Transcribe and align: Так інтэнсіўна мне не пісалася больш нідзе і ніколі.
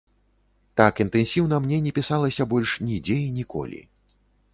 Так 0.79 1.01
інтэнсіўна 1.03 1.59
мне 1.65 1.77
не 1.87 1.93
пісалася 1.97 2.47
больш 2.55 2.71
нідзе 2.87 3.17
і 3.27 3.29
ніколі. 3.37 3.79